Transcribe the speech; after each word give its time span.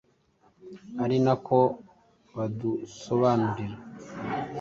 ari 1.03 1.17
na 1.25 1.33
ko 1.45 1.59
badusobanurira. 2.35 3.75